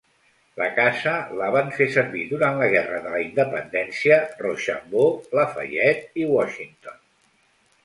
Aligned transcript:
La 0.59 0.67
casa 0.77 1.11
la 1.41 1.49
van 1.55 1.69
fer 1.75 1.85
servir 1.95 2.23
durant 2.31 2.57
la 2.61 2.69
Guerra 2.77 3.03
de 3.05 3.13
la 3.17 3.21
Independència 3.27 4.19
Rochambeau, 4.41 5.15
Lafayette 5.41 6.25
i 6.25 6.29
Washington. 6.35 7.01